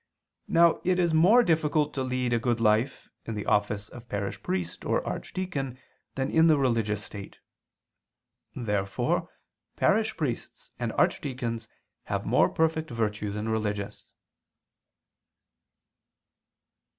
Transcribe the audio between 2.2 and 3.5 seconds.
a good life in the